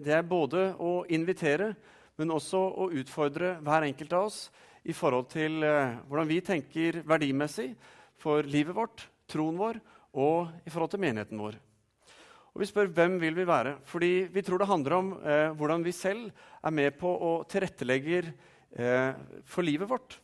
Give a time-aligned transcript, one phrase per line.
[0.00, 1.74] det er både å invitere,
[2.20, 4.42] men også å utfordre hver enkelt av oss
[4.88, 7.70] i forhold til eh, hvordan vi tenker verdimessig
[8.20, 9.80] for livet vårt, troen vår
[10.20, 11.58] og i forhold til menigheten vår.
[12.50, 15.84] Og Vi spør hvem vil vi være, fordi vi tror det handler om eh, hvordan
[15.86, 16.32] vi selv
[16.64, 19.12] er med på å tilrettelegge eh,
[19.46, 20.18] for livet vårt.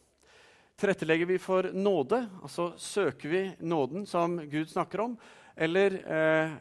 [0.76, 5.14] Tilrettelegger vi for nåde, altså søker vi nåden som Gud snakker om,
[5.56, 6.56] eller eh,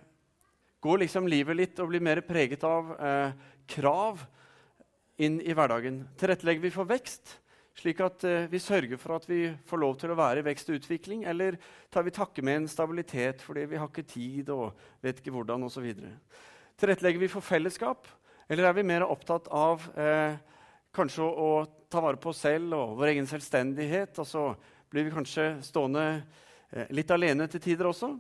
[0.86, 3.32] går liksom livet litt og blir mer preget av eh,
[3.70, 4.22] krav
[5.18, 6.04] inn i hverdagen?
[6.20, 7.40] Tilrettelegger vi for vekst,
[7.80, 10.70] slik at eh, vi sørger for at vi får lov til å være i vekst
[10.70, 11.26] og utvikling?
[11.32, 11.58] Eller
[11.90, 15.66] tar vi takke med en stabilitet fordi vi har ikke tid og vet ikke hvordan
[15.66, 15.90] osv.?
[16.76, 18.06] Tilrettelegger vi for fellesskap,
[18.52, 20.38] eller er vi mer opptatt av eh,
[20.96, 21.52] kanskje å, å,
[21.90, 24.20] ta vare på oss selv og vår egen selvstendighet?
[24.22, 24.50] Og så
[24.92, 28.12] blir vi kanskje stående eh, litt alene til tider også?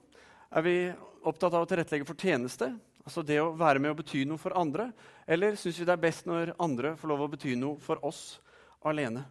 [0.55, 0.79] Er vi
[1.27, 2.69] opptatt av å tilrettelegge for tjeneste?
[3.05, 4.89] Altså det å være med og bety noe for andre?
[5.27, 8.39] Eller syns vi det er best når andre får lov å bety noe for oss
[8.85, 9.25] alene?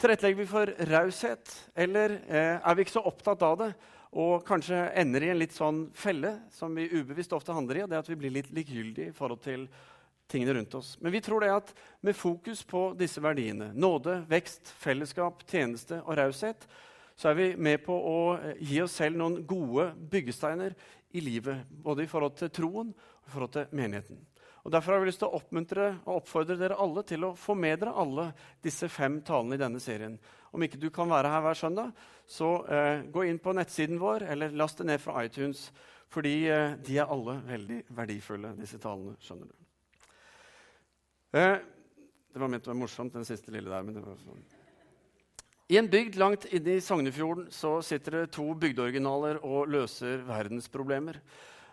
[0.00, 3.72] Tilrettelegger vi for raushet, eller eh, er vi ikke så opptatt av det
[4.10, 7.92] og kanskje ender i en litt sånn felle som vi ubevisst ofte handler i, og
[7.92, 9.68] det at vi blir litt likegyldige i forhold til
[10.30, 10.96] tingene rundt oss.
[11.00, 11.72] Men vi tror det at
[12.06, 16.66] med fokus på disse verdiene, nåde, vekst, fellesskap, tjeneste og raushet,
[17.20, 20.72] så er vi med på å eh, gi oss selv noen gode byggesteiner
[21.12, 21.66] i livet.
[21.68, 24.22] Både i forhold til troen og i forhold til menigheten.
[24.64, 27.56] Og Derfor har vi lyst til å oppmuntre og oppfordre dere alle til å få
[27.56, 28.26] med dere alle
[28.64, 30.18] disse fem talene i denne serien.
[30.52, 31.92] Om ikke du kan være her hver søndag,
[32.28, 35.66] så eh, gå inn på nettsiden vår eller last det ned fra iTunes.
[36.12, 39.16] Fordi eh, de er alle veldig verdifulle, disse talene.
[39.24, 40.08] skjønner du.
[41.40, 41.56] Eh,
[42.30, 43.84] det var ment å være morsomt, den siste lille der.
[43.84, 44.59] men det var sånn.
[45.70, 51.20] I en bygd langt inne i Sognefjorden så sitter det to bygdeoriginaler og løser verdensproblemer.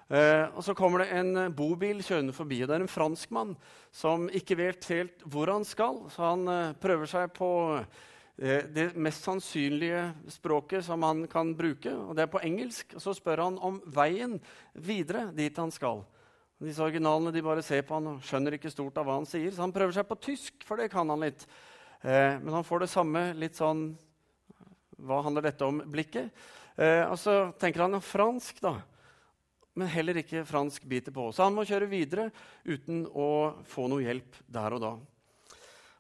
[0.08, 2.62] Eh, og Så kommer det en bobil kjørende forbi.
[2.62, 3.56] og Det er en franskmann
[3.92, 6.04] som ikke vet helt hvor han skal.
[6.14, 7.50] Så han eh, prøver seg på
[8.38, 12.94] eh, det mest sannsynlige språket som han kan bruke, og det er på engelsk.
[12.94, 14.38] Og Så spør han om veien
[14.76, 16.06] videre dit han skal.
[16.62, 19.50] Disse originalene de bare ser på han og skjønner ikke stort av hva han sier,
[19.50, 21.50] så han prøver seg på tysk, for det kan han litt.
[22.02, 23.90] Eh, men han får det samme litt sånn
[24.98, 25.84] Hva handler dette om?
[25.86, 26.32] blikket.
[26.78, 28.78] Eh, og så tenker han fransk, da
[29.78, 31.30] men heller ikke fransk biter på.
[31.30, 32.32] Så han må kjøre videre
[32.66, 34.94] uten å få noe hjelp der og da.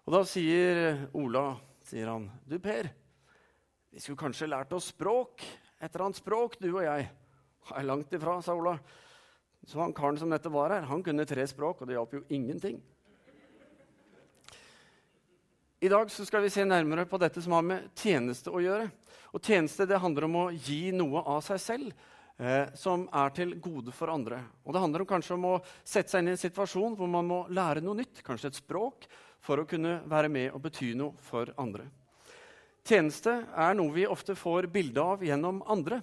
[0.08, 1.52] Og da sier Ola,
[1.86, 2.90] sier han, 'Du, Per,
[3.92, 5.44] vi skulle kanskje lært oss språk?
[5.80, 7.10] Et eller annet språk, du og jeg?'
[7.70, 8.80] 'Er langt ifra', sa Ola.
[9.66, 12.24] Så han karen som dette var her, han kunne tre språk, og det hjalp jo
[12.30, 12.82] ingenting.
[15.80, 18.88] I dag skal vi se nærmere på dette som har med tjeneste å gjøre.
[19.30, 21.92] Og Tjeneste det handler om å gi noe av seg selv
[22.42, 24.40] eh, som er til gode for andre.
[24.66, 27.30] Og Det handler om kanskje om å sette seg inn i en situasjon hvor man
[27.30, 29.06] må lære noe nytt, kanskje et språk,
[29.38, 31.86] for å kunne være med og bety noe for andre.
[32.82, 36.02] Tjeneste er noe vi ofte får bilde av gjennom andre.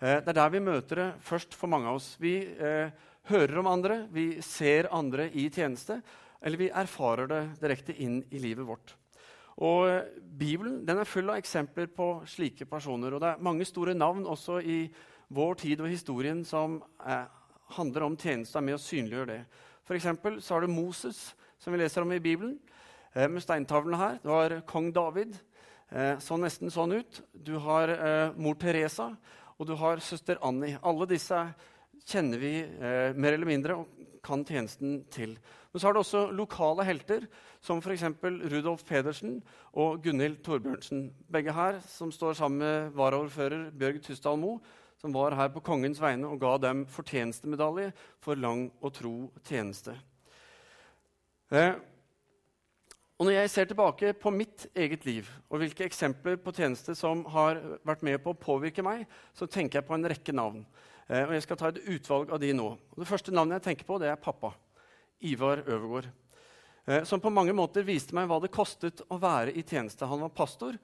[0.00, 2.14] Eh, det er der vi møter det først for mange av oss.
[2.16, 2.88] Vi eh,
[3.28, 6.00] hører om andre, vi ser andre i tjeneste,
[6.42, 8.94] eller vi erfarer det direkte inn i livet vårt.
[9.62, 9.86] Og
[10.38, 13.14] Bibelen Bibelen er full av eksempler på slike personer.
[13.14, 14.88] og Det er mange store navn også i
[15.30, 17.24] vår tid og historien som eh,
[17.76, 19.40] handler om tjeneste, er med å synliggjøre det.
[19.86, 22.58] For eksempel, så har du Moses, som vi leser om i Bibelen,
[23.14, 24.18] eh, med steintavlene her.
[24.22, 25.36] Du har kong David,
[25.90, 27.22] eh, så nesten sånn ut.
[27.32, 29.12] Du har eh, mor Teresa,
[29.58, 30.78] og du har søster Annie.
[30.82, 31.40] Alle disse
[32.04, 33.86] kjenner vi eh, mer eller mindre og
[34.24, 35.36] kan tjenesten til.
[35.74, 37.26] Men så har du også lokale helter,
[37.60, 38.06] som f.eks.
[38.22, 39.40] Rudolf Pedersen
[39.72, 41.08] og Gunhild Torbjørnsen.
[41.34, 44.62] Begge her som står sammen med varaordfører Bjørg Tysdal Moe
[45.04, 47.90] som var her på kongens vegne og ga dem fortjenestemedalje
[48.24, 49.92] for lang og tro tjeneste.
[51.52, 51.74] Eh,
[53.18, 57.20] og Når jeg ser tilbake på mitt eget liv og hvilke eksempler på tjeneste som
[57.30, 59.04] har vært med på å påvirke meg,
[59.36, 60.64] så tenker jeg på en rekke navn.
[61.08, 62.72] Eh, og Jeg skal ta et utvalg av de nå.
[62.72, 64.54] Og det første navnet jeg tenker på, det er pappa.
[65.24, 66.10] Ivar Øvergård.
[66.86, 70.06] Eh, som på mange måter viste meg hva det kostet å være i tjeneste.
[70.08, 70.76] Han var pastor,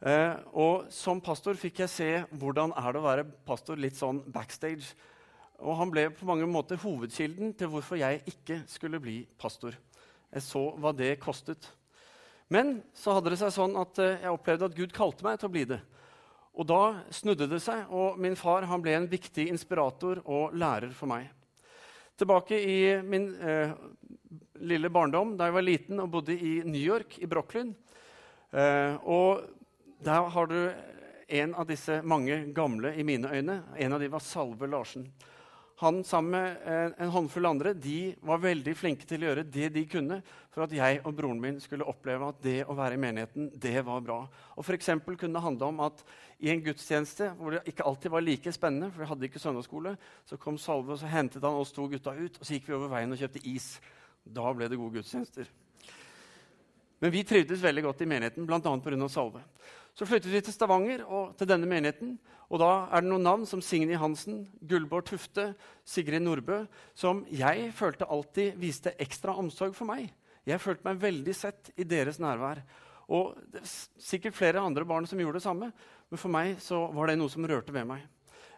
[0.00, 2.08] Eh, og som pastor fikk jeg se
[2.40, 4.94] hvordan er det å være pastor litt sånn backstage.
[5.60, 9.76] Og han ble på mange måter hovedkilden til hvorfor jeg ikke skulle bli pastor.
[10.32, 11.68] Jeg så hva det kostet.
[12.48, 15.50] Men så hadde det seg sånn at eh, jeg opplevde at Gud kalte meg til
[15.50, 15.82] å bli det.
[16.56, 16.82] Og da
[17.14, 21.28] snudde det seg, og min far ble en viktig inspirator og lærer for meg.
[22.20, 23.70] Tilbake i min eh,
[24.60, 27.70] lille barndom da jeg var liten og bodde i New York, i Brooklyn.
[28.52, 29.46] Eh, og
[30.04, 30.58] der har du
[31.40, 33.56] en av disse mange gamle i mine øyne.
[33.72, 35.06] En av dem var Salve Larsen.
[35.80, 39.70] Han sammen med en, en håndfull andre de var veldig flinke til å gjøre det
[39.72, 40.18] de kunne
[40.52, 43.80] for at jeg og broren min skulle oppleve at det å være i menigheten det
[43.86, 44.18] var bra.
[44.56, 46.02] Og for kunne det handle om at
[46.40, 49.96] i en gudstjeneste hvor det ikke alltid var like spennende, for vi hadde ikke søndagsskole,
[50.28, 52.76] så kom Salve og så hentet han oss to gutta ut, og så gikk vi
[52.76, 53.72] over veien og kjøpte is.
[54.24, 55.48] Da ble det gode gudstjenester.
[57.00, 58.60] Men vi trivdes veldig godt i menigheten, bl.a.
[58.60, 59.08] pga.
[59.08, 59.40] Salve.
[59.98, 62.14] Så flyttet vi til Stavanger og til denne menigheten.
[62.50, 65.52] Og da er det noen navn som Signy Hansen, Gullborg Tufte,
[65.86, 66.64] Sigrid Nordbø,
[66.98, 70.08] som jeg følte alltid viste ekstra omsorg for meg.
[70.48, 72.62] Jeg følte meg veldig sett i deres nærvær.
[73.10, 75.70] Og det er sikkert flere andre barn som gjorde det samme,
[76.10, 78.06] men for meg så var det noe som rørte ved meg.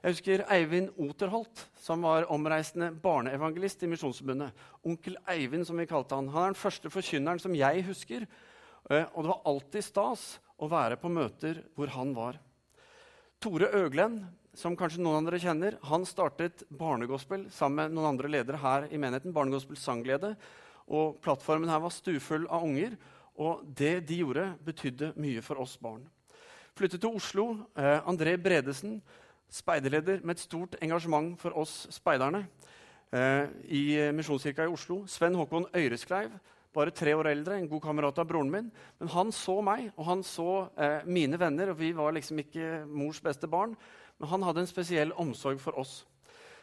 [0.02, 4.50] Jeg husker Eivind Oterholt, som var omreisende barneevangelist i Misjonsforbundet.
[4.82, 6.31] Onkel Eivind, som vi kalte han.
[6.32, 8.26] Han er den første forkynneren som jeg husker.
[8.90, 10.25] Eh, og det var alltid stas
[10.62, 12.38] å være på møter hvor han var.
[13.43, 14.20] Tore Øglen,
[14.55, 18.87] som kanskje noen av dere kjenner, han startet barnegospel sammen med noen andre ledere her
[18.93, 19.35] i menigheten.
[19.35, 20.37] Barnegospel Sangglede.
[20.93, 22.94] Og plattformen her var stufull av unger.
[23.43, 26.05] Og det de gjorde, betydde mye for oss barn.
[26.79, 27.47] Flyttet til Oslo.
[27.76, 29.00] Eh, André Bredesen,
[29.53, 32.47] speiderleder med et stort engasjement for oss speiderne
[33.12, 33.82] eh, i
[34.14, 35.03] Misjonskirka i Oslo.
[35.11, 36.32] Sven Håkon Øyreskleiv,
[36.74, 38.70] bare tre år eldre, en god kamerat av broren min.
[39.00, 42.86] Men han så meg, og han så eh, mine venner, og vi var liksom ikke
[42.88, 43.76] mors beste barn.
[44.19, 46.02] Men han hadde en spesiell omsorg for oss.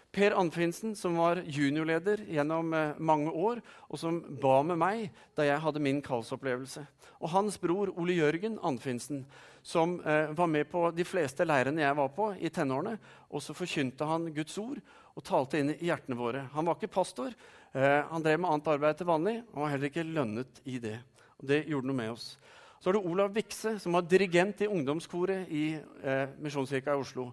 [0.09, 5.03] Per Anfinsen, som var juniorleder gjennom eh, mange år, og som ba med meg
[5.37, 6.81] da jeg hadde min kallsopplevelse.
[7.19, 9.21] Og hans bror Ole Jørgen Anfinsen,
[9.61, 12.95] som eh, var med på de fleste leirene jeg var på i tenårene.
[13.29, 14.81] Og så forkynte han Guds ord
[15.13, 16.47] og talte inn i hjertene våre.
[16.55, 17.35] Han var ikke pastor,
[17.73, 20.95] han drev med annet arbeid til vanlig og var heller ikke lønnet i det.
[21.37, 22.31] Og det gjorde noe med oss.
[22.79, 27.27] Så er det Olav Vikse, som var dirigent i ungdomskoret i eh, Misjonskirka i Oslo.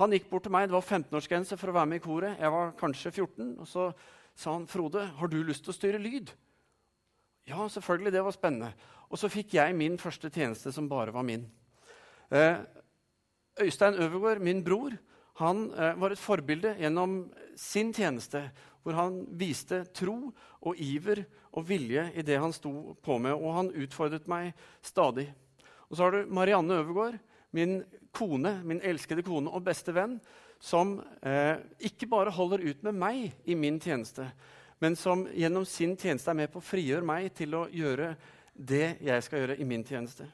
[0.00, 2.36] Han gikk bort til meg, Det var 15-årsgrense for å være med i koret.
[2.40, 3.54] Jeg var kanskje 14.
[3.62, 3.92] Og så
[4.34, 6.34] sa han, 'Frode, har du lyst til å styre lyd?'
[7.46, 8.12] Ja, selvfølgelig.
[8.12, 8.72] Det var spennende.
[9.10, 11.46] Og så fikk jeg min første tjeneste, som bare var min.
[12.30, 12.56] Eh,
[13.60, 14.90] Øystein Øvergaard, min bror,
[15.40, 17.24] han eh, var et forbilde gjennom
[17.58, 18.44] sin tjeneste
[18.84, 20.16] hvor han viste tro
[20.64, 21.24] og iver
[21.56, 23.32] og vilje i det han sto på med.
[23.32, 24.52] Og han utfordret meg
[24.84, 25.30] stadig.
[25.88, 27.18] Og så har du Marianne Øvergaard,
[27.54, 27.80] min
[28.14, 30.18] kone, min elskede kone og beste venn,
[30.60, 34.26] som eh, ikke bare holder ut med meg i min tjeneste,
[34.80, 38.14] men som gjennom sin tjeneste er med på å frigjøre meg til å gjøre
[38.54, 40.26] det jeg skal gjøre i min tjeneste.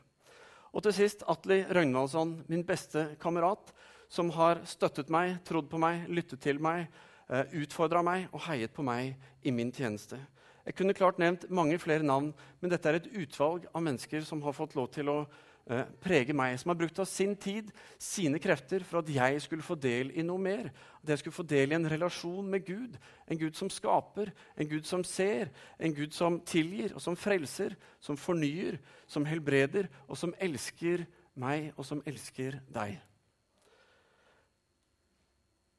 [0.71, 3.73] Og til sist Atli Røgnvaldsson, min beste kamerat,
[4.11, 6.89] som har støttet meg, trodd på meg, lyttet til meg,
[7.31, 9.15] eh, utfordra meg og heiet på meg
[9.47, 10.19] i min tjeneste.
[10.67, 14.43] Jeg kunne klart nevnt mange flere navn, men dette er et utvalg av mennesker som
[14.43, 18.39] har fått lov til å uh, prege meg, som har brukt av sin tid, sine
[18.39, 20.71] krefter, for at jeg skulle få del i noe mer.
[21.01, 23.01] At jeg skulle få del i en relasjon med Gud.
[23.27, 27.75] En Gud som skaper, en Gud som ser, en Gud som tilgir og som frelser,
[27.99, 28.79] som fornyer,
[29.09, 31.09] som helbreder, og som elsker
[31.41, 33.01] meg, og som elsker deg.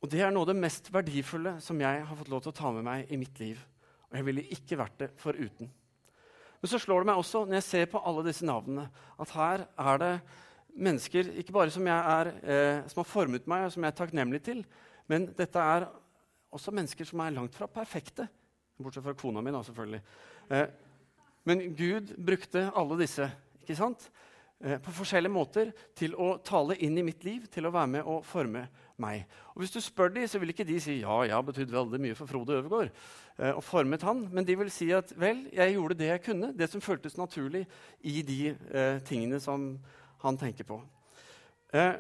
[0.01, 2.57] Og det er noe av det mest verdifulle som jeg har fått lov til å
[2.57, 3.59] ta med meg i mitt liv.
[4.09, 5.69] Og jeg ville ikke vært det foruten.
[6.61, 8.87] Men så slår det meg også, når jeg ser på alle disse navnene,
[9.21, 10.11] at her er det
[10.71, 14.41] mennesker ikke bare som, er, eh, som har formet meg, og som jeg er takknemlig
[14.45, 14.61] til,
[15.09, 15.87] men dette er
[16.53, 18.27] også mennesker som er langt fra perfekte.
[18.81, 20.01] Bortsett fra kona mi, da, selvfølgelig.
[20.49, 20.67] Eh,
[21.49, 23.25] men Gud brukte alle disse
[23.61, 24.05] ikke sant?
[24.63, 28.05] Eh, på forskjellige måter til å tale inn i mitt liv, til å være med
[28.05, 28.67] og forme
[29.01, 29.23] meg.
[29.55, 31.99] Og Hvis du spør dem, så vil ikke de si ja, jeg har betydd veldig
[32.03, 32.91] mye for Frode Øvergaard.
[33.39, 36.53] Eh, og formet han, Men de vil si at vel, jeg gjorde det jeg kunne,
[36.53, 37.65] det som føltes naturlig
[38.01, 39.79] i de eh, tingene som
[40.21, 40.77] han tenker på.
[41.73, 41.97] Eh,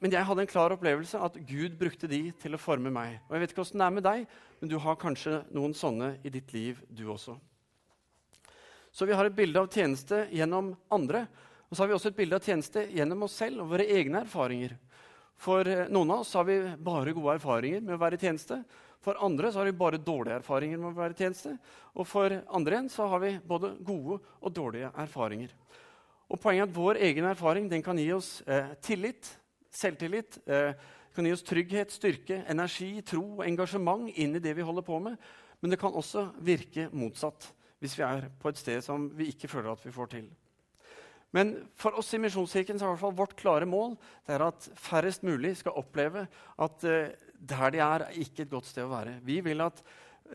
[0.00, 3.18] men jeg hadde en klar opplevelse at Gud brukte de til å forme meg.
[3.26, 4.26] Og jeg vet ikke hvordan det er med deg,
[4.60, 7.34] men du har kanskje noen sånne i ditt liv, du også.
[8.92, 11.24] Så vi har et bilde av tjeneste gjennom andre.
[11.70, 14.24] Og så har vi også et bilde av tjeneste gjennom oss selv og våre egne
[14.24, 14.74] erfaringer.
[15.40, 18.58] For eh, noen av oss har vi bare gode erfaringer med å være i tjeneste.
[19.00, 21.54] For andre så har vi bare dårlige erfaringer med å være i tjeneste.
[21.96, 25.54] Og for andre igjen så har vi både gode og dårlige erfaringer.
[26.30, 29.30] Og Poenget er at vår egen erfaring den kan gi oss eh, tillit,
[29.74, 30.42] selvtillit.
[30.46, 30.74] Eh,
[31.14, 35.00] kan gi oss trygghet, styrke, energi, tro og engasjement inn i det vi holder på
[35.02, 35.16] med.
[35.62, 37.48] Men det kan også virke motsatt
[37.80, 40.28] hvis vi er på et sted som vi ikke føler at vi får til.
[41.36, 43.94] Men for oss i Misjonskirken er i hvert fall vårt klare mål
[44.26, 46.26] det er at færrest mulig skal oppleve
[46.58, 49.20] at eh, der de er, er ikke et godt sted å være.
[49.24, 49.78] Vi vil at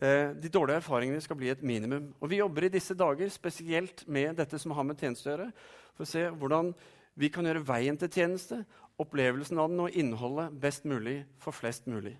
[0.00, 2.08] eh, de dårlige erfaringene skal bli et minimum.
[2.20, 5.50] Og vi jobber i disse dager spesielt med dette som har med tjeneste å gjøre,
[5.96, 6.72] for å se hvordan
[7.16, 8.62] vi kan gjøre veien til tjeneste,
[9.00, 12.16] opplevelsen av den og innholdet best mulig for flest mulig.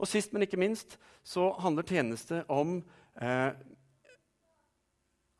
[0.00, 2.78] Og sist, men ikke minst, så handler tjeneste om
[3.20, 3.52] eh,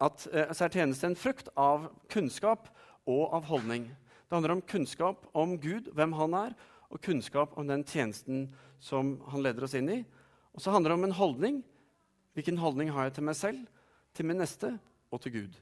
[0.05, 2.69] at eh, så er en frukt av kunnskap
[3.11, 3.89] og av holdning.
[4.29, 6.55] Det handler om kunnskap om Gud, hvem han er,
[6.91, 8.49] og kunnskap om den tjenesten
[8.83, 10.01] som han leder oss inn i.
[10.55, 11.63] Og så handler det om en holdning.
[12.35, 13.63] Hvilken holdning har jeg til meg selv,
[14.15, 14.75] til min neste
[15.11, 15.57] og til Gud?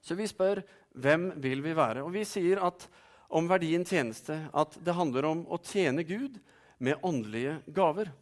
[0.00, 0.62] Så vi spør
[0.96, 2.04] hvem vil vi være?
[2.04, 2.86] Og vi sier at
[3.28, 6.38] om verdien tjeneste at det handler om å tjene Gud
[6.78, 8.12] med åndelige gaver.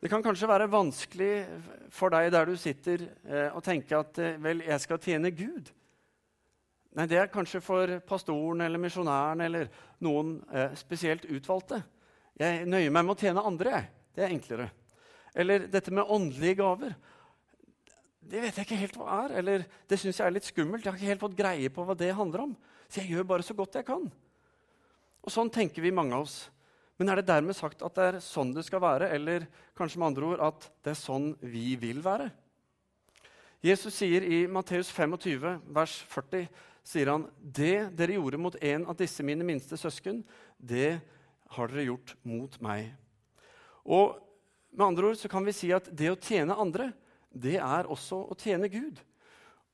[0.00, 1.32] Det kan kanskje være vanskelig
[1.94, 5.70] for deg der du sitter, eh, å tenke at eh, vel, jeg skal tjene Gud.
[6.96, 9.70] Nei, det er kanskje for pastoren eller misjonæren eller
[10.04, 11.80] noen eh, spesielt utvalgte.
[12.36, 13.72] Jeg nøyer meg med å tjene andre.
[13.72, 13.88] jeg.
[14.16, 14.70] Det er enklere.
[15.36, 16.96] Eller dette med åndelige gaver.
[18.20, 19.34] Det vet jeg ikke helt hva er.
[19.40, 20.84] Eller det syns jeg er litt skummelt.
[20.84, 22.54] Jeg har ikke helt fått greie på hva det handler om.
[22.88, 24.04] Så jeg gjør bare så godt jeg kan.
[25.24, 26.38] Og sånn tenker vi mange av oss.
[26.96, 29.44] Men er det dermed sagt at det er sånn det skal være, eller
[29.76, 32.30] kanskje med andre ord at det er sånn vi vil være?
[33.64, 36.46] Jesus sier i Matteus 25, vers 40,
[36.86, 40.22] sier han, 'Det dere gjorde mot en av disse mine minste søsken,
[40.58, 41.00] det
[41.50, 42.94] har dere gjort mot meg.'
[43.84, 44.20] Og
[44.72, 46.92] med andre ord så kan vi si at det å tjene andre,
[47.32, 49.00] det er også å tjene Gud.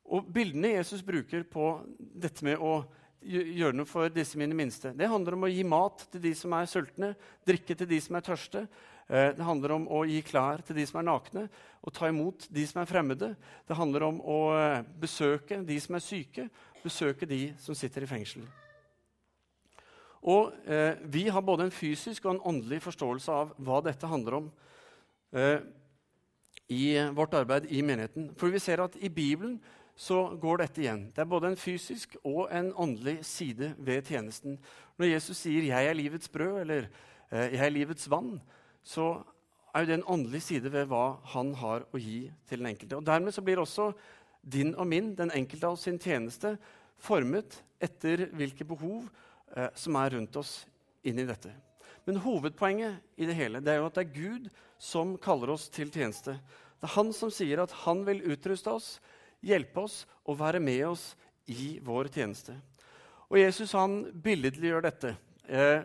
[0.04, 2.84] Og bildene Jesus bruker på dette med å
[3.24, 4.92] gjøre noe for disse mine minste.
[4.96, 7.12] Det handler om å gi mat til de som er sultne,
[7.48, 8.64] drikke til de som er tørste.
[9.08, 11.46] Eh, det handler om å gi klær til de som er nakne,
[11.82, 13.34] og ta imot de som er fremmede.
[13.68, 16.48] Det handler om å eh, besøke de som er syke,
[16.82, 18.48] besøke de som sitter i fengsel.
[20.22, 24.38] Og eh, Vi har både en fysisk og en åndelig forståelse av hva dette handler
[24.38, 24.50] om
[25.34, 25.58] eh,
[26.70, 28.30] i vårt arbeid i menigheten.
[28.38, 29.58] For vi ser at i Bibelen
[30.02, 31.04] så går dette igjen.
[31.14, 34.56] Det er både en fysisk og en åndelig side ved tjenesten.
[34.98, 36.88] Når Jesus sier 'jeg er livets brød' eller
[37.30, 38.40] eh, 'jeg er livets vann',
[38.82, 39.22] så
[39.74, 42.96] er jo det en åndelig side ved hva han har å gi til den enkelte.
[42.96, 43.92] Og Dermed så blir også
[44.52, 46.58] din og min, den enkelte av sin tjeneste,
[46.98, 49.08] formet etter hvilke behov
[49.56, 50.66] eh, som er rundt oss
[51.04, 51.54] inn i dette.
[52.06, 55.68] Men hovedpoenget i det hele det er jo at det er Gud som kaller oss
[55.68, 56.32] til tjeneste.
[56.80, 58.96] Det er han som sier at han vil utruste oss
[59.42, 61.12] hjelpe oss og være med oss
[61.50, 62.54] i vår tjeneste.
[63.32, 65.14] Og Jesus han billedliggjør dette
[65.48, 65.84] eh,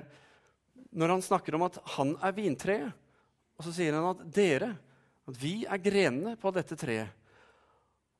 [0.98, 3.06] når han snakker om at han er vintreet.
[3.58, 4.74] Og så sier han at dere,
[5.28, 7.14] at vi er grenene på dette treet.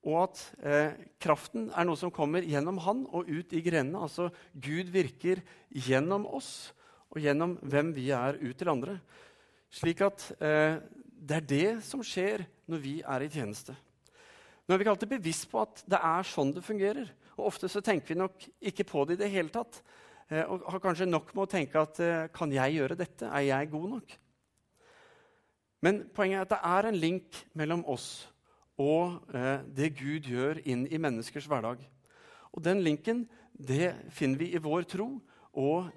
[0.08, 4.06] Og at eh, kraften er noe som kommer gjennom han og ut i grenene.
[4.08, 6.72] Altså Gud virker gjennom oss
[7.12, 8.98] og gjennom hvem vi er ut til andre.
[9.74, 10.80] Slik at eh,
[11.18, 13.76] det er det som skjer når vi er i tjeneste.
[14.68, 17.08] Nå er vi ikke alltid bevisst på at det er sånn det fungerer.
[17.38, 19.80] Og Ofte så tenker vi nok ikke på det i det hele tatt.
[20.28, 23.30] Eh, og har kanskje nok med å tenke at eh, kan jeg gjøre dette?
[23.32, 24.16] Er jeg god nok?
[25.86, 28.28] Men poenget er at det er en link mellom oss
[28.78, 31.80] og eh, det Gud gjør inn i menneskers hverdag.
[32.52, 33.24] Og den linken
[33.58, 35.08] det finner vi i vår tro
[35.58, 35.88] og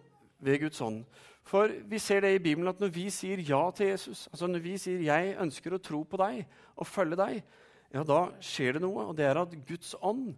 [0.41, 1.03] ved Guds ånd.
[1.45, 4.63] For vi ser det i Bibelen at når vi sier ja til Jesus, altså når
[4.65, 6.47] vi sier 'jeg ønsker å tro på deg
[6.77, 7.43] og følge deg',
[7.91, 10.33] ja, da skjer det noe, og det er at Guds ånd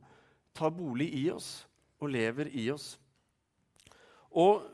[0.56, 1.64] tar bolig i oss
[2.02, 2.94] og lever i oss.
[4.32, 4.64] Og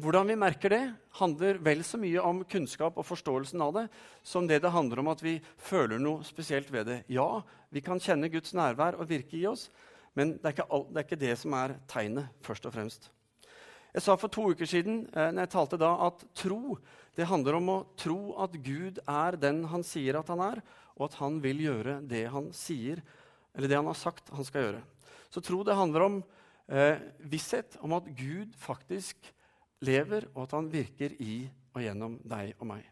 [0.00, 0.82] hvordan vi merker det,
[1.18, 3.86] handler vel så mye om kunnskap og forståelsen av det
[4.26, 6.98] som det det handler om at vi føler noe spesielt ved det.
[7.10, 9.68] Ja, vi kan kjenne Guds nærvær og virke i oss,
[10.14, 13.10] men det er ikke, all, det, er ikke det, som er tegnet, først og fremst.
[13.90, 16.76] Jeg sa for to uker siden eh, når jeg talte da, at tro
[17.18, 20.60] det handler om å tro at Gud er den han sier at han er,
[21.00, 23.00] og at han vil gjøre det han sier,
[23.56, 24.82] eller det han har sagt han skal gjøre.
[25.32, 26.18] Så tro det handler om
[26.68, 27.00] eh,
[27.32, 29.32] visshet om at Gud faktisk
[29.80, 32.84] lever, og at han virker i og gjennom deg og meg.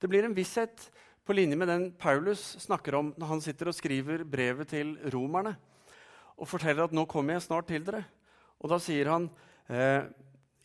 [0.00, 0.90] Det blir en visshet
[1.24, 5.54] på linje med den Paulus snakker om når han sitter og skriver brevet til romerne
[6.40, 8.04] og forteller at 'nå kommer jeg snart til dere'.
[8.60, 9.30] Og da sier han
[9.68, 10.08] eh,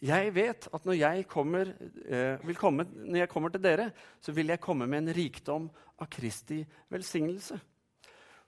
[0.06, 1.72] jeg vet at når jeg, kommer,
[2.06, 3.90] eh, komme, når jeg kommer til dere,
[4.22, 5.70] så vil jeg komme med en rikdom
[6.00, 6.60] av Kristi
[6.94, 7.58] velsignelse.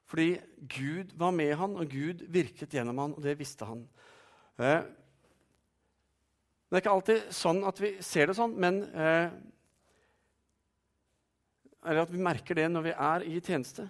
[0.07, 0.37] Fordi
[0.71, 3.83] Gud var med han, og Gud virket gjennom han, og det visste han.
[4.59, 4.81] Eh,
[6.67, 9.29] det er ikke alltid sånn at vi ser det sånn, men eh,
[11.87, 13.85] Eller at vi merker det når vi er i tjeneste.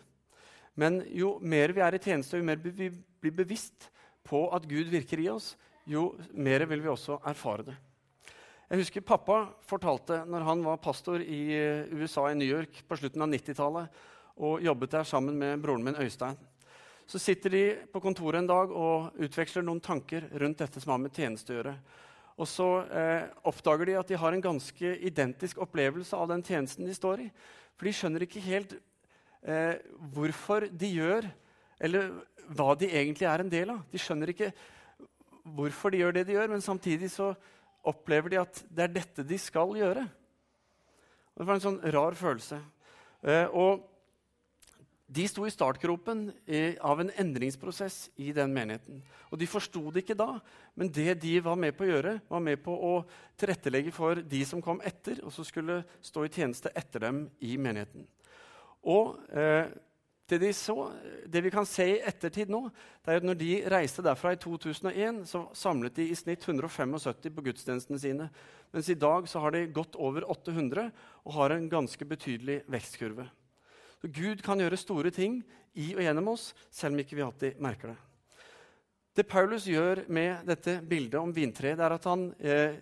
[0.78, 3.88] Men jo mer vi er i tjeneste, jo mer vi blir bevisst
[4.28, 5.56] på at Gud virker i oss,
[5.88, 7.78] jo mer vil vi også erfare det.
[8.68, 12.98] Jeg husker Pappa fortalte når han var pastor i eh, USA, i New York, på
[13.00, 14.02] slutten av 90-tallet
[14.44, 16.36] og jobbet der sammen med broren min Øystein.
[17.08, 17.64] Så sitter de
[17.94, 21.58] på kontoret en dag og utveksler noen tanker rundt dette som har med tjeneste å
[21.62, 21.74] gjøre.
[22.38, 26.86] Og så eh, oppdager de at de har en ganske identisk opplevelse av den tjenesten
[26.86, 27.30] de står i.
[27.80, 28.76] For de skjønner ikke helt
[29.48, 29.80] eh,
[30.14, 31.32] hvorfor de gjør,
[31.80, 32.12] eller
[32.52, 33.86] hva de egentlig er en del av.
[33.88, 34.52] De skjønner ikke
[35.56, 37.32] hvorfor de gjør det de gjør, men samtidig så
[37.88, 40.08] opplever de at det er dette de skal gjøre.
[41.36, 42.60] Og det var en sånn rar følelse.
[43.22, 43.86] Eh, og
[45.08, 46.26] de sto i startgropen
[46.84, 49.00] av en endringsprosess i den menigheten.
[49.32, 50.34] Og De forsto det ikke da,
[50.76, 52.94] men det de var med på å gjøre, var med på å
[53.40, 57.56] tilrettelegge for de som kom etter, og som skulle stå i tjeneste etter dem i
[57.56, 58.04] menigheten.
[58.84, 59.72] Og eh,
[60.28, 60.76] det, de så,
[61.26, 62.66] det, vi kan se i ettertid nå,
[63.06, 66.98] det er at når de reiste derfra i 2001, så samlet de i snitt 175
[67.32, 68.28] på gudstjenestene sine.
[68.76, 70.90] Mens i dag så har de gått over 800
[71.24, 73.30] og har en ganske betydelig vekstkurve.
[74.02, 75.40] Så Gud kan gjøre store ting
[75.80, 77.98] i og gjennom oss, selv om ikke vi alltid merker det.
[79.18, 82.76] Det Paulus gjør med dette bildet om vintreet, er at han eh,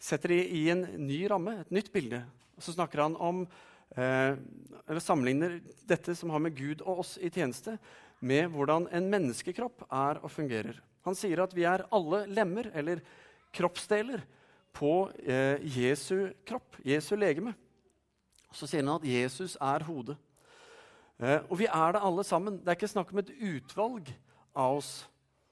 [0.00, 2.22] setter det i en ny ramme, et nytt bilde.
[2.56, 3.42] Og så snakker han om,
[3.96, 5.58] eller sammenligner
[5.88, 7.74] dette som har med Gud og oss i tjeneste,
[8.22, 10.78] med hvordan en menneskekropp er og fungerer.
[11.04, 13.02] Han sier at vi er alle lemmer, eller
[13.52, 14.22] kroppsdeler,
[14.72, 17.52] på eh, Jesu kropp, Jesu legeme.
[18.56, 20.16] Så sier han at Jesus er hodet.
[21.20, 22.56] Eh, og vi er det alle sammen.
[22.60, 24.08] Det er ikke snakk om et utvalg
[24.56, 24.92] av oss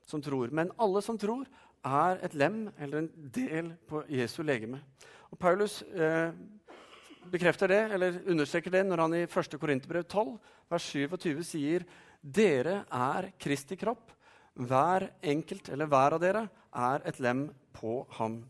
[0.09, 0.49] som tror.
[0.57, 1.45] Men alle som tror,
[1.87, 4.83] er et lem eller en del på Jesu legeme.
[5.31, 6.33] Og Paulus eh,
[7.31, 9.59] bekrefter det, eller understreker det når han i 1.
[9.61, 10.39] Korinterbrev 12,
[10.71, 11.85] vers 27 sier
[12.21, 14.15] dere er Kristi kropp.
[14.61, 17.47] Hver enkelt, eller hver av dere, er et lem
[17.77, 18.43] på ham.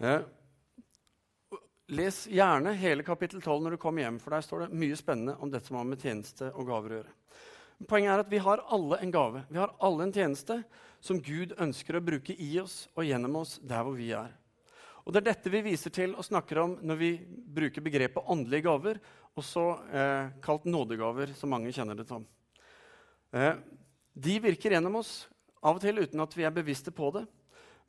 [0.00, 0.24] Eh,
[1.92, 5.34] Les gjerne hele kapittel 12 når du kommer hjem, for der står det mye spennende
[5.36, 7.12] om dette som har med tjeneste og gaver å gjøre.
[7.90, 9.42] Poenget er at Vi har alle en gave.
[9.50, 10.62] Vi har alle en tjeneste
[11.04, 14.32] som Gud ønsker å bruke i oss og gjennom oss der hvor vi er.
[15.04, 17.10] Og Det er dette vi viser til og snakker om når vi
[17.56, 19.00] bruker begrepet åndelige gaver,
[19.36, 22.24] også eh, kalt nådegaver, som mange kjenner det som.
[23.34, 23.58] Eh,
[24.14, 25.26] de virker gjennom oss,
[25.60, 27.24] av og til uten at vi er bevisste på det.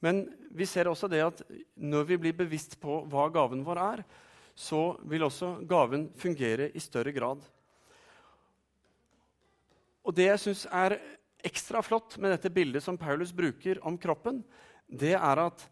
[0.04, 1.43] Men vi ser også det at
[1.80, 4.04] når vi blir bevisst på hva gaven vår er,
[4.56, 7.43] så vil også gaven fungere i større grad.
[10.06, 10.99] Og Det jeg syns er
[11.45, 14.43] ekstra flott med dette bildet som Paulus bruker om kroppen,
[14.88, 15.65] det er at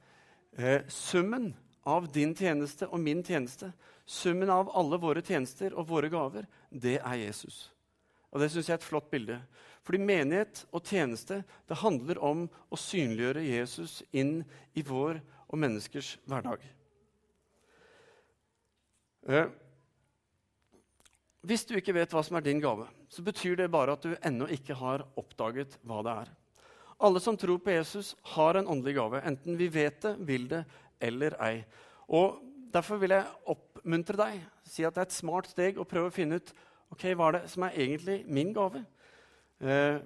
[0.58, 3.72] eh, summen av din tjeneste og min tjeneste,
[4.06, 7.70] summen av alle våre tjenester og våre gaver, det er Jesus.
[8.34, 9.39] Og Det syns jeg er et flott bilde.
[9.84, 14.39] Fordi menighet og tjeneste det handler om å synliggjøre Jesus inn
[14.74, 16.63] i vår og menneskers hverdag.
[19.28, 19.52] Eh,
[21.44, 24.16] hvis du ikke vet hva som er din gave, så betyr det bare at du
[24.24, 26.32] ennå ikke har oppdaget hva det er.
[26.99, 30.63] Alle som tror på Jesus, har en åndelig gave, enten vi vet det, vil det
[31.03, 31.63] eller ei.
[32.13, 32.41] Og
[32.73, 36.13] Derfor vil jeg oppmuntre deg, si at det er et smart steg å prøve å
[36.13, 36.49] finne ut
[36.93, 38.82] ok, hva er det som er egentlig min gave.
[39.62, 39.99] Eh,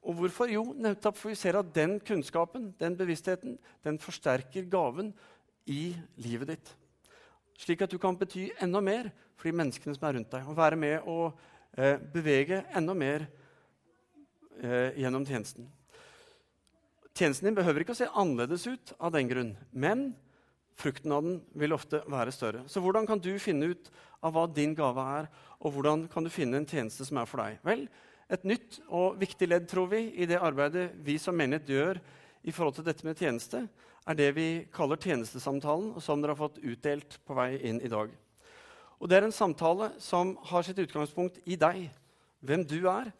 [0.00, 0.50] og hvorfor?
[0.50, 5.12] Jo, nettopp for vi ser at den kunnskapen, den bevisstheten, den forsterker gaven
[5.70, 6.72] i livet ditt.
[7.60, 10.48] Slik at du kan bety enda mer for de menneskene som er rundt deg.
[10.50, 11.20] Og være med å
[11.76, 13.28] eh, bevege enda mer
[14.58, 15.68] eh, gjennom tjenesten.
[17.16, 20.12] Tjenesten din behøver ikke å se annerledes ut av den grunn, men
[20.80, 22.62] frukten av den vil ofte være større.
[22.70, 23.90] Så hvordan kan du finne ut
[24.24, 25.28] av hva din gave er,
[25.60, 27.58] og hvordan kan du finne en tjeneste som er for deg?
[27.66, 27.84] Vel,
[28.30, 32.00] et nytt og viktig ledd tror vi, i det arbeidet vi som menighet gjør
[32.46, 33.64] i forhold til dette med tjeneste,
[34.08, 37.90] er det vi kaller tjenestesamtalen, og som dere har fått utdelt på vei inn i
[37.90, 38.12] dag.
[39.00, 41.88] Og Det er en samtale som har sitt utgangspunkt i deg,
[42.40, 43.10] hvem du er,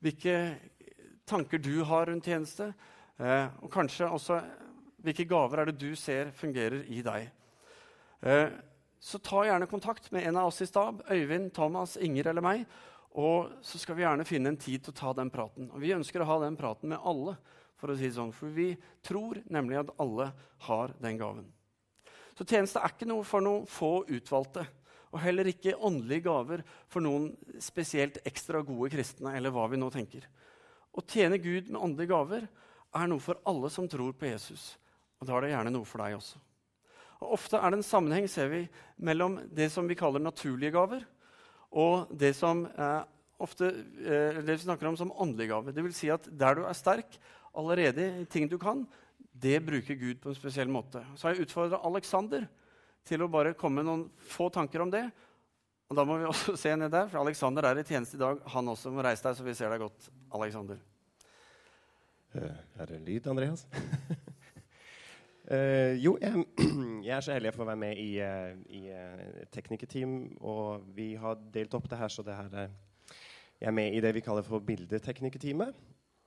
[0.00, 0.56] hvilke
[1.28, 2.70] tanker du har rundt tjeneste,
[3.20, 4.40] eh, og kanskje også
[5.04, 7.30] hvilke gaver er det du ser fungerer i deg.
[8.20, 8.48] Eh,
[9.00, 12.66] så ta gjerne kontakt med en av oss i stab, Øyvind, Thomas, Inger eller meg,
[13.16, 15.70] og så skal vi gjerne finne en tid til å ta den praten.
[15.72, 17.38] Og vi ønsker å ha den praten med alle,
[17.80, 18.74] for å si det sånn, for vi
[19.06, 20.28] tror nemlig at alle
[20.66, 21.48] har den gaven.
[22.36, 24.66] Så tjeneste er ikke noe for noen få utvalgte.
[25.10, 29.32] Og heller ikke åndelige gaver for noen spesielt ekstra gode kristne.
[29.34, 30.28] eller hva vi nå tenker.
[30.92, 32.46] Å tjene Gud med åndelige gaver
[32.96, 34.74] er noe for alle som tror på Jesus.
[35.20, 36.40] Og da er det gjerne noe for deg også.
[37.20, 38.62] Og Ofte er det en sammenheng ser vi,
[38.96, 41.04] mellom det som vi kaller naturlige gaver,
[41.70, 43.02] og det som eh,
[43.38, 45.76] ofte eh, det vi snakker om som åndelige gaver.
[45.76, 47.18] Vil si at der du er sterk
[47.54, 48.86] allerede ting du kan,
[49.30, 51.04] det bruker Gud på en spesiell måte.
[51.14, 52.48] Så har jeg utfordra Aleksander
[53.06, 55.06] til å bare komme med noen få tanker om det.
[55.90, 58.42] Og da må vi også se ned der, for Aleksander er i tjeneste i dag.
[58.54, 60.10] Han også må reise deg, så vi ser deg godt.
[60.34, 60.80] Alexander.
[62.34, 63.66] Eh, er det lyd, Andreas?
[65.50, 66.44] Uh, jo, jeg,
[67.06, 70.12] jeg, er så heldig å få være med i, uh, i uh, teknikerteam.
[70.38, 72.70] Og vi har delt opp det her, så det her,
[73.60, 75.74] jeg er med i det vi kaller for bildeteknikerteamet.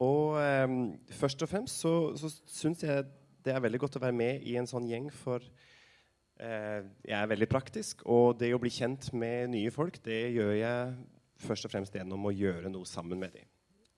[0.03, 0.75] Og um,
[1.15, 3.07] først og fremst så, så syns jeg
[3.43, 5.43] det er veldig godt å være med i en sånn gjeng, for
[6.43, 8.01] jeg er veldig praktisk.
[8.09, 10.95] Og det å bli kjent med nye folk, det gjør jeg
[11.43, 13.52] først og fremst gjennom å gjøre noe sammen med dem.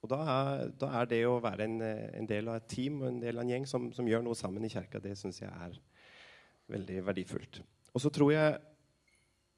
[0.05, 3.09] Og da er, da er, det å være en, en, del av et team og
[3.09, 5.49] en del av en gjeng som, som gjør noe sammen i kirka, det syns jeg
[5.49, 5.75] er
[6.71, 7.61] veldig verdifullt.
[7.95, 8.55] Og så tror jeg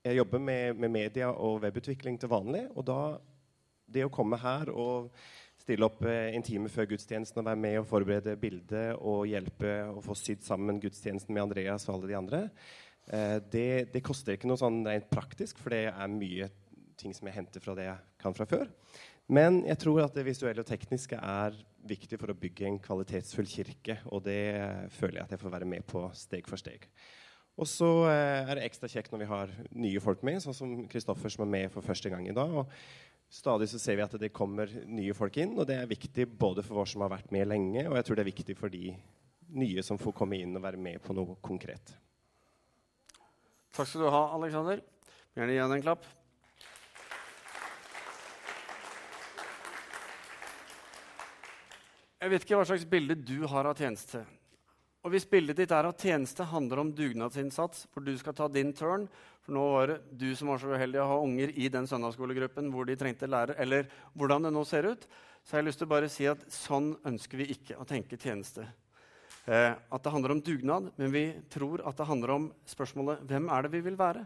[0.07, 2.63] jeg jobber med, med, media og webutvikling til vanlig.
[2.77, 3.01] Og da
[3.91, 5.11] det å komme her og
[5.59, 9.73] stille opp eh, en time før gudstjenesten og være med og forberede bildet og hjelpe
[9.91, 12.41] å få sydd sammen gudstjenesten med Andreas og alle de andre,
[13.09, 16.49] eh, det, det, koster ikke noe sånn rent praktisk, for det er mye
[16.97, 18.69] ting som jeg henter fra det jeg kan fra før.
[19.27, 21.55] Men jeg tror at det visuelle og tekniske er
[21.87, 23.99] viktig for å bygge en kvalitetsfull kirke.
[24.11, 24.39] Og det
[24.95, 26.87] føler jeg at jeg får være med på steg for steg.
[27.57, 30.73] Og så eh, er det ekstra kjekt når vi har nye folk med, sånn som
[30.91, 32.53] Kristoffer, som er med for første gang i dag.
[32.53, 32.69] og
[33.33, 36.63] Stadig så ser vi at det kommer nye folk inn, og det er viktig både
[36.63, 38.93] for oss som har vært med lenge, og jeg tror det er viktig for de
[39.57, 41.91] nye som får komme inn og være med på noe konkret.
[43.75, 44.79] Takk skal du ha, Aleksander.
[45.35, 46.07] Gjerne gi ham en klapp.
[52.17, 54.23] Jeg vet ikke hva slags bilde du har av tjeneste.
[55.05, 58.71] Og Hvis bildet ditt er at tjeneste handler om dugnadsinnsats, hvor du skal ta din
[58.73, 59.05] turn
[59.45, 62.71] For nå var det du som var så uheldig å ha unger i den søndagsskolegruppen
[62.73, 63.85] hvor de trengte lærer, eller
[64.17, 65.05] hvordan det nå ser ut,
[65.45, 68.19] så har jeg lyst til å bare si at sånn ønsker vi ikke å tenke
[68.19, 68.65] tjeneste.
[69.45, 73.47] Eh, at det handler om dugnad, men vi tror at det handler om spørsmålet hvem
[73.53, 74.25] er det vi vil være?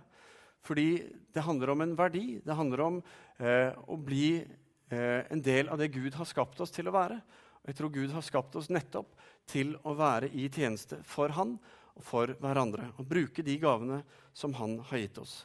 [0.63, 0.89] Fordi
[1.35, 2.39] det handler om en verdi.
[2.41, 3.03] Det handler om
[3.37, 7.19] eh, å bli eh, en del av det Gud har skapt oss til å være.
[7.61, 9.11] Og jeg tror Gud har skapt oss nettopp
[9.49, 11.57] til å være i tjeneste for Han
[11.97, 12.89] og for hverandre.
[12.97, 14.01] Og bruke de gavene
[14.33, 15.35] som Han har gitt oss.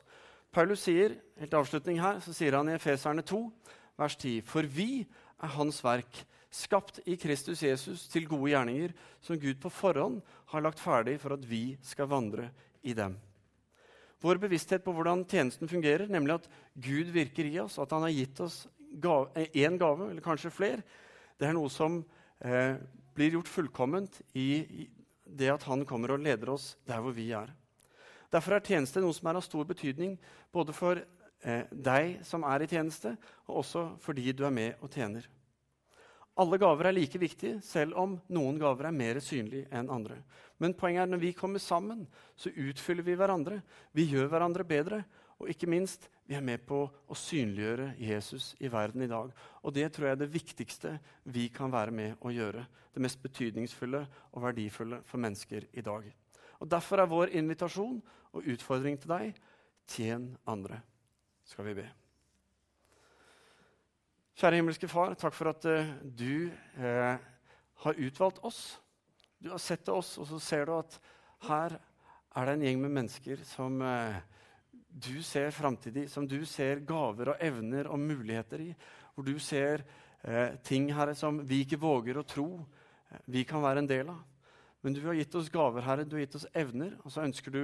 [0.57, 3.42] Paulus sier helt avslutning her, så sier han i Efeserne 2,
[4.00, 9.37] vers 10.: For vi er Hans verk, skapt i Kristus Jesus til gode gjerninger, som
[9.37, 10.22] Gud på forhånd
[10.55, 12.48] har lagt ferdig for at vi skal vandre
[12.81, 13.18] i dem.
[14.24, 18.14] Vår bevissthet på hvordan tjenesten fungerer, nemlig at Gud virker i oss, at Han har
[18.16, 18.62] gitt oss
[18.96, 20.81] én gave, eller kanskje flere,
[21.37, 22.01] det er noe som
[22.40, 22.77] eh,
[23.16, 24.49] blir gjort fullkomment i,
[24.85, 24.88] i,
[25.27, 27.53] det at han kommer og leder oss der hvor vi er.
[28.33, 30.16] Derfor er tjeneste noe som er av stor betydning
[30.55, 33.14] både for eh, deg som er i tjeneste,
[33.46, 35.29] og også fordi du er med og tjener.
[36.37, 40.18] Alle gaver er like viktige, selv om noen gaver er mer synlige enn andre.
[40.61, 42.03] Men poenget er at når vi kommer sammen,
[42.37, 43.62] så utfyller vi hverandre.
[43.96, 45.01] Vi gjør hverandre bedre,
[45.37, 49.29] og ikke minst, vi er med på å synliggjøre Jesus i verden i dag.
[49.62, 50.94] Og det tror jeg er det viktigste
[51.35, 52.64] vi kan være med å gjøre.
[52.94, 54.01] Det mest betydningsfulle
[54.33, 56.09] og verdifulle for mennesker i dag.
[56.61, 58.01] Og Derfor er vår invitasjon
[58.33, 59.38] og utfordring til deg
[59.92, 60.81] tjen andre.
[61.46, 61.87] Skal vi be.
[64.37, 66.49] Kjære himmelske Far, takk for at uh, du
[66.81, 67.16] uh,
[67.85, 68.81] har utvalgt oss.
[69.40, 70.96] Du har sett oss, og så ser du at
[71.46, 74.18] her er det en gjeng med mennesker som uh,
[74.96, 78.70] du ser framtid i, som du ser gaver og evner og muligheter i.
[79.12, 79.85] Hvor du ser
[80.22, 82.48] eh, ting Herre, som vi ikke våger å tro
[83.11, 84.22] eh, vi kan være en del av.
[84.80, 86.94] Men du har gitt oss gaver, Herre, du har gitt oss evner.
[87.04, 87.61] Og så ønsker du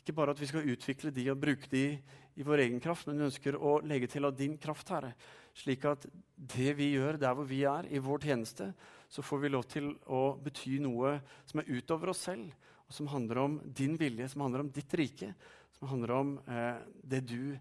[0.00, 1.86] ikke bare at vi skal utvikle de og bruke de
[2.34, 5.14] i vår egen kraft, men du ønsker å legge til av din kraft, Herre.
[5.54, 8.72] Slik at det vi gjør der hvor vi er, i vår tjeneste,
[9.06, 12.50] så får vi lov til å bety noe som er utover oss selv,
[12.84, 15.30] og som handler om din vilje, som handler om ditt rike
[15.78, 17.54] som handler om eh, det du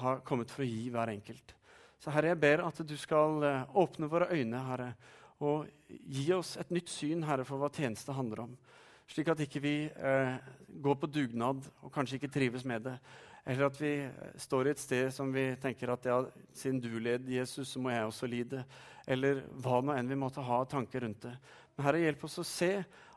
[0.00, 1.54] har kommet for å gi hver enkelt.
[2.02, 4.90] Så Herre, jeg ber at du skal eh, åpne våre øyne, Herre,
[5.44, 8.56] og gi oss et nytt syn, Herre, for hva tjeneste handler om.
[9.10, 10.36] Slik at ikke vi eh,
[10.82, 12.96] går på dugnad og kanskje ikke trives med det.
[13.46, 16.18] Eller at vi eh, står i et sted som vi tenker at ja,
[16.56, 18.64] siden du led Jesus, så må jeg også lide.
[19.06, 21.36] Eller hva nå enn vi måtte ha tanker rundt det.
[21.76, 22.72] Men Herre, hjelp oss å se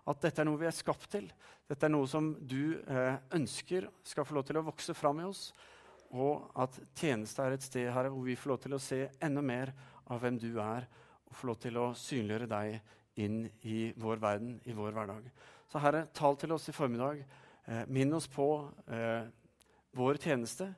[0.09, 1.25] at dette er noe vi er skapt til.
[1.69, 5.27] Dette er noe som du eh, ønsker skal få lov til å vokse fram i
[5.27, 5.51] oss.
[6.17, 9.43] Og at tjeneste er et sted her hvor vi får lov til å se enda
[9.45, 9.71] mer
[10.09, 10.87] av hvem du er,
[11.29, 15.27] og få lov til å synliggjøre deg inn i vår verden, i vår hverdag.
[15.69, 17.21] Så Herre, tal til oss i formiddag.
[17.69, 18.47] Eh, minn oss på
[18.89, 19.29] eh,
[19.93, 20.71] vår tjeneste.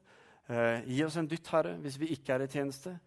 [0.52, 2.98] Eh, gi oss en dytt, Herre, hvis vi ikke er i tjeneste.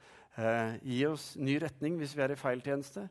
[0.40, 3.04] Eh, gi oss ny retning hvis vi er i feil tjeneste.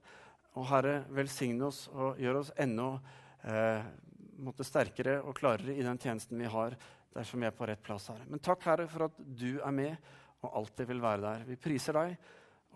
[0.57, 2.89] Og Herre, velsigne oss og gjør oss enda
[3.45, 3.85] eh,
[4.63, 6.75] sterkere og klarere i den tjenesten vi har,
[7.13, 8.23] dersom vi er på rett plass, her.
[8.29, 9.95] Men takk, Herre, for at du er med
[10.43, 11.45] og alltid vil være der.
[11.47, 12.17] Vi priser deg,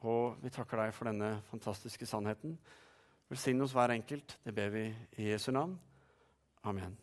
[0.05, 2.55] og vi takker deg for denne fantastiske sannheten.
[3.27, 4.37] Velsign oss hver enkelt.
[4.45, 4.85] Det ber vi
[5.17, 5.75] i Jesu navn.
[6.63, 6.95] Amen.